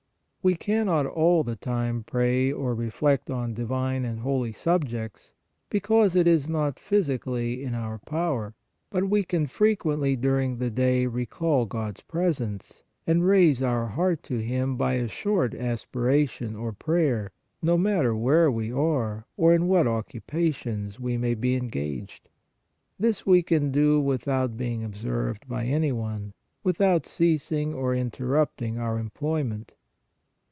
[0.43, 5.33] We cannot all the time pray or reflect on divine and holy subjects,
[5.69, 8.55] because it is not physically in our power;
[8.89, 14.23] but we can frequently during the day recall God s presence and raise our heart
[14.23, 17.31] to Him by a short aspiration or prayer,
[17.61, 22.29] no matter where we are, or in what occupations we may be engaged.
[22.99, 26.33] This 134 PRAYER we can do without being observed by any one,
[26.63, 29.73] with out ceasing or interrupting our employment.